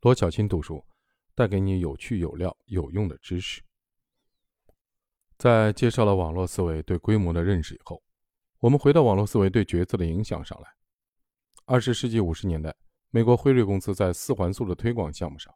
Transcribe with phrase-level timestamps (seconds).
[0.00, 0.84] 罗小青读书，
[1.34, 3.60] 带给你有趣、有料、有用的知识。
[5.36, 8.00] 在介绍了网络思维对规模的认识以后，
[8.60, 10.68] 我们回到网络思维对决策的影响上来。
[11.64, 12.72] 二十世纪五十年代，
[13.10, 15.52] 美国辉瑞公司在四环素的推广项目上，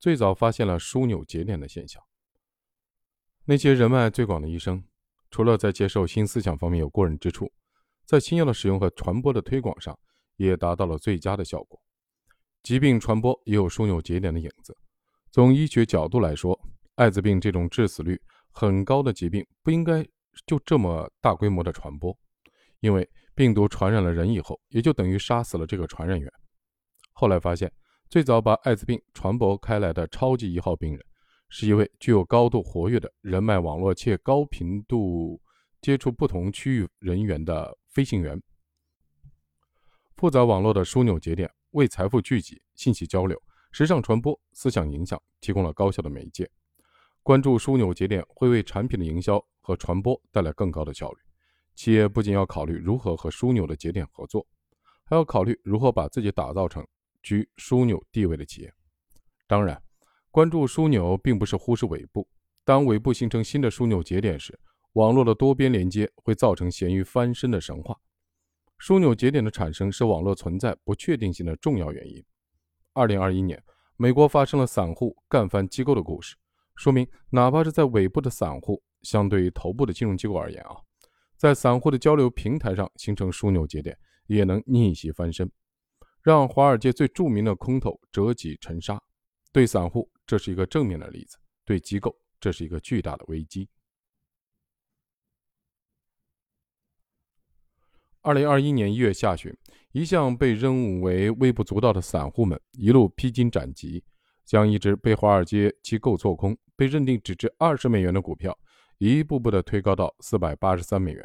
[0.00, 2.02] 最早发现了枢纽节点的现象。
[3.44, 4.82] 那些人脉最广的医生，
[5.30, 7.52] 除了在接受新思想方面有过人之处，
[8.04, 9.96] 在新药的使用和传播的推广上。
[10.38, 11.80] 也达到了最佳的效果。
[12.66, 14.76] 疾病传播也有枢纽节点的影子。
[15.30, 16.60] 从医学角度来说，
[16.96, 20.04] 艾滋病这种致死率很高的疾病不应该
[20.46, 22.12] 就这么大规模的传播，
[22.80, 26.28] 因为病毒传染了人以后，也就等于杀死了这个传染源。
[27.12, 27.72] 后来发现，
[28.10, 31.00] 最早把艾滋病传播开来的超级一号病人，
[31.48, 35.40] 是一位具有高度活跃的人脉网络且高频度
[35.80, 38.36] 接触不同区域人员的飞行员。
[40.16, 43.38] 复杂网络的枢纽节点为财富聚集、信息交流、
[43.70, 46.50] 时尚传播、思想影响提供了高效的媒介。
[47.22, 51.18] 关注枢纽节点会为产品的营销和传播带来更高的效率。
[51.74, 54.46] 企业不仅要考虑如何和枢纽的节点合作，
[55.04, 56.82] 还要考虑如何把自己打造成
[57.22, 58.72] 居枢纽地位的企业。
[59.46, 59.78] 当然，
[60.30, 62.26] 关注枢纽并不是忽视尾部。
[62.64, 64.58] 当尾部形成新的枢纽节点时，
[64.94, 67.94] 网络的多边连接会造成咸鱼翻身的神话。
[68.78, 72.22] 枢纽节点的产生是网络存在不确定性的重要原因。
[72.92, 73.62] 二零二一年，
[73.96, 76.36] 美国发生了散户干翻机构的故事，
[76.76, 80.76] 说明哪怕是在尾部的散户，相对于头部的金融机构而言啊，
[81.36, 83.96] 在散户的交流平台上形成枢纽节点，
[84.26, 85.50] 也能逆袭翻身，
[86.22, 89.02] 让华尔街最著名的空头折戟沉沙。
[89.52, 93.68] 对散户，这是一个正面的例子；对机构，这是一个巨大的危机。
[98.26, 99.56] 二零二一年一月下旬，
[99.92, 104.02] 一向被认为微不足道的散户们一路披荆斩棘，
[104.44, 108.58] 将一只被华尔街机构做空、被认定只值二十美元的股票，
[108.98, 111.24] 一步步的推高到四百八十三美元。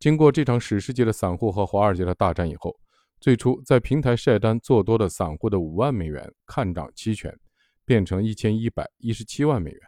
[0.00, 2.76] 经过这场史诗级的散户和华尔街的大战以后，
[3.20, 7.32] 最初在平台晒单做多的散户的五万美元看涨期权，
[7.84, 9.80] 变成一千一百一十七万美元，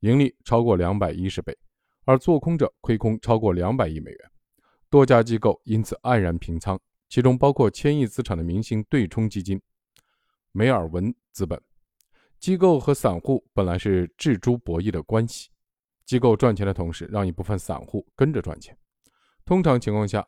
[0.00, 1.54] 盈利超过两百一十倍，
[2.06, 4.30] 而做空者亏空超过两百亿美元。
[4.94, 6.78] 多家机构因此黯然平仓，
[7.08, 9.60] 其中包括千亿资产的明星对冲基金
[10.52, 11.60] 梅尔文资本。
[12.38, 15.50] 机构和散户本来是智猪博弈的关系，
[16.04, 18.78] 机构赚钱的同时，让一部分散户跟着赚钱。
[19.44, 20.24] 通常情况下，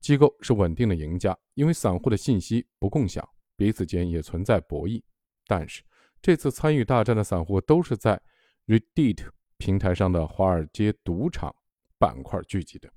[0.00, 3.24] 机构是稳定的赢家，因为散户的信息不共享，
[3.54, 5.00] 彼此间也存在博弈。
[5.46, 5.80] 但是
[6.20, 8.20] 这次参与大战的散户都是在
[8.66, 11.54] Reddit 平台上的华尔街赌场
[12.00, 12.92] 板块聚集的。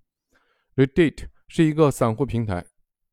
[0.76, 2.66] Reddit 是一个散户平台，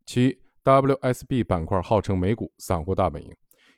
[0.07, 3.35] 其 WSB 板块号称美股散户大本营，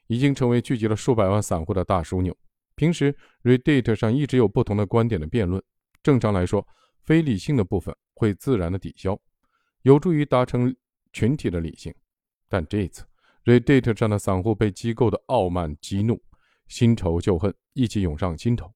[0.07, 2.37] 已经成为聚集了数百万散户的大枢纽。
[2.75, 5.63] 平时 Reddit 上一直有不同的观点的辩论，
[6.03, 6.67] 正常来说，
[7.05, 9.19] 非理性的部分会自然的抵消，
[9.81, 10.77] 有助于达成
[11.15, 11.95] 群体的理性。
[12.51, 13.05] 但这次
[13.47, 16.23] Reddit 上的散户被机构的傲慢激怒，
[16.69, 18.71] 新仇旧恨一起涌上心头，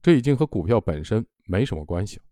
[0.00, 2.22] 这已经和股票本身没什么关系了。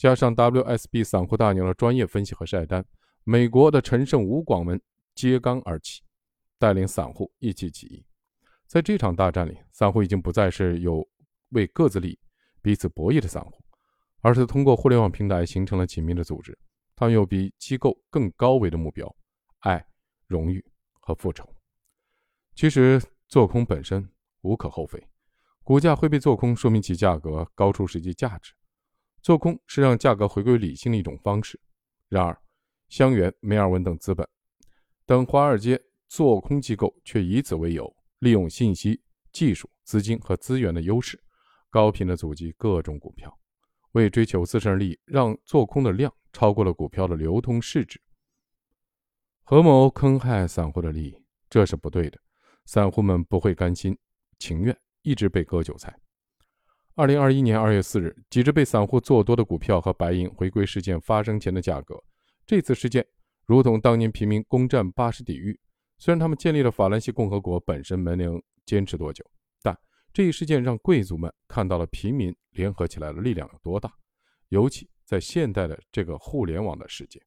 [0.00, 2.82] 加上 WSB 散户大牛的专业分析和晒单，
[3.22, 4.80] 美国的陈胜吴广们
[5.14, 6.00] 揭竿而起，
[6.58, 8.06] 带领散户一起起义。
[8.66, 11.06] 在这场大战里，散户已经不再是有
[11.50, 12.18] 为各自利益
[12.62, 13.62] 彼此博弈的散户，
[14.22, 16.58] 而是通过互联网平台形成了紧密的组织。
[16.96, 19.14] 他们有比机构更高维的目标：
[19.58, 19.84] 爱、
[20.26, 20.64] 荣誉
[20.98, 21.46] 和复仇。
[22.54, 24.08] 其实做空本身
[24.40, 25.06] 无可厚非，
[25.62, 28.54] 股价会被做空，说明其价格高出实际价值。
[29.22, 31.60] 做空是让价格回归理性的一种方式。
[32.08, 32.36] 然而，
[32.88, 34.26] 香园、梅尔文等资本
[35.06, 39.00] 等华尔街做空机构却以此为由，利用信息、
[39.32, 41.22] 技术、资金和资源的优势，
[41.70, 43.38] 高频的阻击各种股票，
[43.92, 48.00] 为追求自身利益，让做空的量超过了股票的流通市值，
[49.44, 52.18] 合谋坑害散户的利益，这是不对的。
[52.64, 53.96] 散户们不会甘心
[54.38, 55.96] 情愿一直被割韭菜。
[56.96, 62.02] 二零二一年二月四日，几只被散户做多的股票和白银回归事件发生前的价格。
[62.44, 63.06] 这次事件
[63.46, 65.58] 如同当年平民攻占巴士底狱，
[65.98, 69.24] 虽然他们建立了法兰西共和国本身没能坚持多久，
[69.62, 69.78] 但
[70.12, 73.92] 这一事件让贵族们看到了平民联合起来的力量有多大。
[74.48, 77.22] 尤其在现代的这个互联网的世界，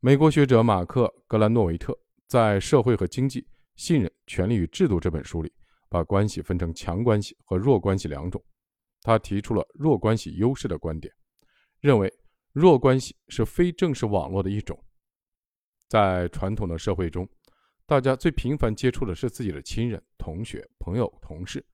[0.00, 5.52] 美国学者马克·格兰诺维特在《社会和经济：信任、权力与制度》这本书里。
[5.88, 8.42] 把关系分成强关系和弱关系两种，
[9.02, 11.12] 他提出了弱关系优势的观点，
[11.80, 12.12] 认为
[12.52, 14.78] 弱关系是非正式网络的一种。
[15.88, 17.26] 在传统的社会中，
[17.86, 21.64] 大家最频繁接触的是自己的亲人、同学、朋友、同事，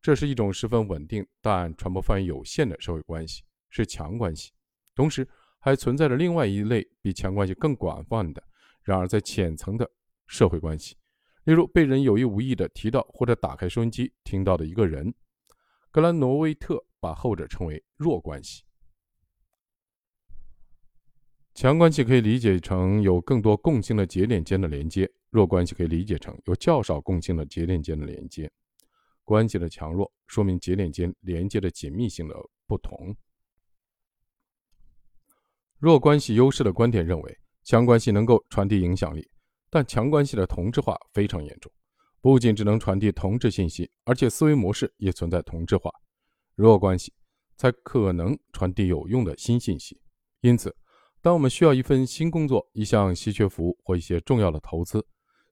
[0.00, 4.52] 这是一种十分稳定但传播范围有限的社会关系，是强关系。
[4.94, 5.28] 同时，
[5.58, 8.40] 还存在着另外一类比强关系更广泛的，
[8.82, 9.90] 然而在浅层的
[10.28, 10.96] 社会关系，
[11.44, 15.14] 例如被人有意无意地提到或者打开收音机听到的一个人。
[15.90, 18.64] 格兰诺维特把后者称为弱关系。
[21.54, 28.50] 强关系可以理解成有更多共性的节点间的连接，弱关系可以理解成有较少共性的节点间的连接。
[29.22, 32.34] 关系的强弱说明节点间连接的紧密性的
[32.66, 33.14] 不同。
[35.78, 39.30] 弱关系优势的观点认为，强关系能够传递影响力，
[39.74, 41.72] 但强关系的同质化非常严重，
[42.20, 45.90] 不仅只能传递同质信息，而且思维模式也存在同质化。
[46.54, 47.12] 弱关系
[47.56, 50.00] 才可能传递有用的新信息，
[50.42, 50.72] 因此。
[51.20, 55.04] 当我们需要一份新工作、一项稀缺服务或一些重要的投资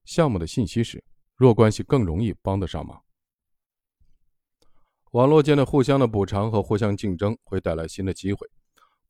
[0.04, 1.02] 项目的信息时，
[1.34, 3.02] 弱关系更容易帮得上忙。
[5.10, 8.48] 网络间的互相的补偿和互相竞争会带来新的机会。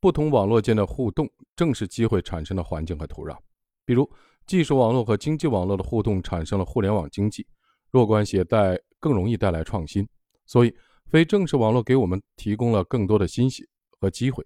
[0.01, 3.37] 不同网络间的互动正是机会产生的环境和土壤。
[3.85, 4.09] 比如，
[4.47, 7.47] 技术网络和经济网络的互动产生了互联网经济，
[7.91, 10.07] 弱关系带更容易带来创新。
[10.47, 10.75] 所以，
[11.07, 13.67] 非正式网络给我们提供了更多的信息
[14.01, 14.45] 和机会。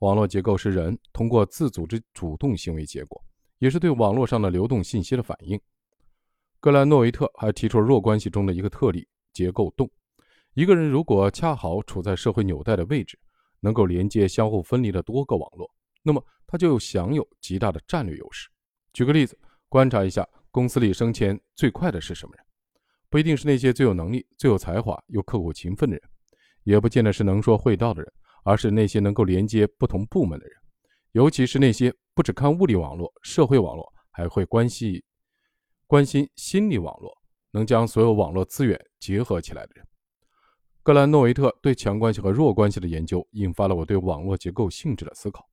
[0.00, 3.22] 网络结构是人通过自组织主动行为结果，
[3.58, 5.58] 也是对网络上的流动信息的反应。
[6.60, 9.90] 格兰诺维特还提出了弱关系中的一个特例——结构洞。
[10.54, 13.18] 一个人如果恰好处在社会纽带的位置，
[13.60, 15.70] 能够连接相互分离的多个网络，
[16.02, 18.48] 那么他就享有极大的战略优势。
[18.92, 19.38] 举个例子，
[19.68, 22.44] 观察一下公司里升迁最快的是什么人？
[23.08, 26.02] 不一定是那些最有能力、最有才华又刻苦勤奋的人，
[26.64, 28.12] 也不见得是能说会道的人。
[28.44, 30.56] 而是那些能够连接不同部门的人，
[31.12, 35.04] 尤其是那些不只看物理网络、社会网络，还会关系
[35.86, 37.12] 关心心理网络，
[37.50, 39.84] 能将所有网络资源结合起来的人。
[40.82, 45.46] 格兰诺维特对强关系和弱关系的研究，引发了我对网络结构性质的思考。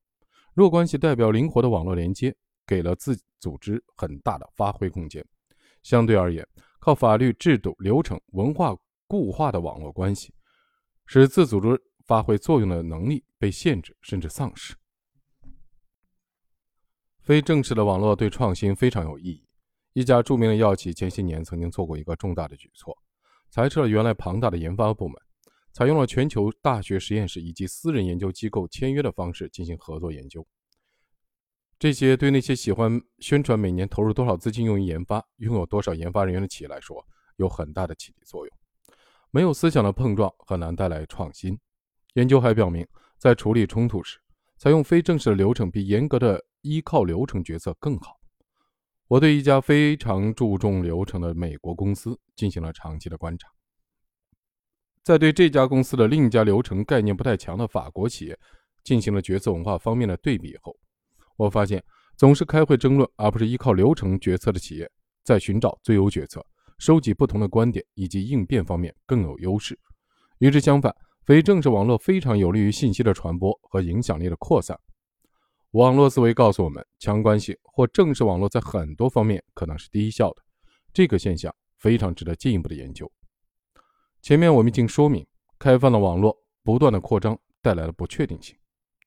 [0.53, 2.33] 弱关系代表灵活的网络连接，
[2.67, 5.25] 给了自组织很大的发挥空间。
[5.83, 6.47] 相对而言，
[6.79, 8.75] 靠法律制度、流程、文化
[9.07, 10.33] 固化的网络关系，
[11.05, 11.81] 使自组织。
[12.07, 14.75] 发挥作用的能力被限制甚至丧失。
[17.19, 19.43] 非正式的网络对创新非常有意义。
[19.93, 22.95] 一家著名的药企前些年曾经做过一个重大的举措，
[23.49, 25.15] 裁撤了原来庞大的研发部门，
[25.73, 30.47] 采用了全球大学实验室以及私人研究机构签约的方式进行合作研究。
[31.77, 37.05] 这些对那些喜欢宣传每年投入多少资金用于研发、拥有多少研发人员的企业来说，
[37.35, 38.57] 有很大的启迪作用。
[39.29, 41.59] 没有思想的碰撞，很难带来创新。
[42.13, 42.87] 研究还表明，
[43.17, 44.17] 在处理冲突时，
[44.57, 48.15] 采用非正式的流程比严格的依靠流程决策更好。
[49.09, 53.49] 我对一家非常注重流程的美国公司进行了长期的观察，
[55.03, 58.39] 在对这家公司的另一家流程概念不太强的法国企业
[58.83, 60.75] 进行了决策文化方面的对比后，
[61.35, 61.83] 我发现，
[62.15, 64.89] 总是开会争论而不是依靠流程决策的企业，
[65.23, 66.45] 在寻找最优决策、
[66.77, 69.77] 收集不同的观点以及应变方面更有优势。
[70.39, 70.95] 与之相反，
[71.25, 74.79] 非正式网络非常有利于信息的传播和影响力的扩散。
[75.71, 80.41] 网络思维告诉我们，强关系或正式网络在很多方面可能是低效的。
[80.93, 83.11] 这个现象非常值得进一步的研究。
[84.21, 85.27] 前面我们已经说明，
[85.59, 88.55] 开放的网络不断的扩张带来了不确定性，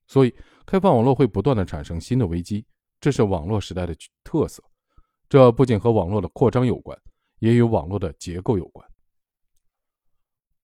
[0.05, 0.35] 所以
[0.69, 2.63] 开放网络会不断的产生新的危机，
[3.01, 4.63] 这是网络时代的特色。
[5.27, 6.95] 这不仅和网络的扩张有关，
[7.39, 8.87] 也与网络的结构有关。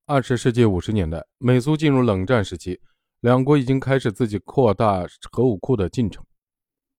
[0.06, 2.80] 二十世纪五十年代，美苏进入冷战时期，
[3.22, 6.24] 两国已经开始自己扩大核武库的进程。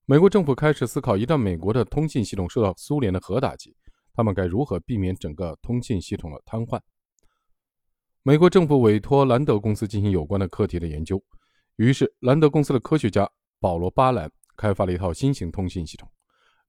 [0.06, 3.72] 美国政府开始思考，一旦美国的通信系统受到苏联的核打击，
[4.14, 6.80] 他们该如何避免整个通信系统的瘫痪？
[8.24, 11.22] 美国政府委托兰德公司进行有关的课题的研究，
[11.76, 13.30] 于是兰德公司的科学家
[13.60, 16.10] 保罗·巴兰开发了一套新型通信系统。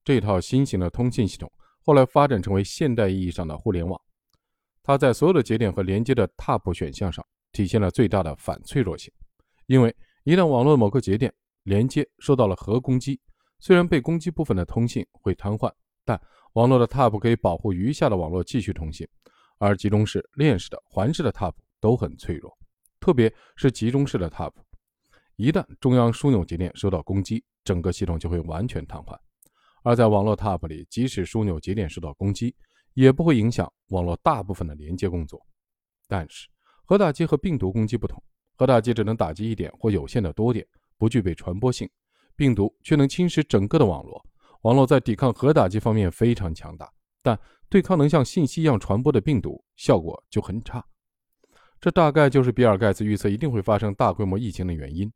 [0.04, 4.00] 这套新型的通信系统后来发展成为现代意义上的互联网。
[4.84, 9.12] 它在所有的节点和连接的踏步选项上体现了最大的反脆弱性，
[9.66, 11.34] 因为一旦网络某个节点
[11.64, 13.20] 连接受到了核攻击，
[13.60, 15.72] 虽然被攻击部分的通信会瘫痪，
[16.06, 16.20] 但
[16.54, 19.08] 网络的踏步可以保护余下的网络继续通信。
[19.60, 22.56] 而集中式、链式的、环式的踏步都很脆弱，
[23.00, 24.64] 特别是集中式的踏步，
[25.38, 29.16] 一旦中央枢纽节点受到攻击，整个系统就会完全瘫痪。
[29.84, 32.56] 而在网络踏步里，即使枢纽节点受到攻击，
[32.96, 35.40] 也不会影响网络大部分的连接工作，
[36.08, 36.50] 但是
[36.84, 38.22] 核打击和病毒攻击不同，
[38.56, 40.66] 核打击只能打击一点或有限的多点，
[40.98, 41.88] 不具备传播性；
[42.36, 44.26] 病毒却能侵蚀整个的网络。
[44.64, 46.92] 网络在抵抗核打击方面非常强大，
[47.22, 47.40] 但
[47.70, 50.84] 对抗能像信息一样传播的病毒效果就很差。
[51.80, 55.14] 这大概就是比尔盖茨预测一定会发生大规模疫情的原因。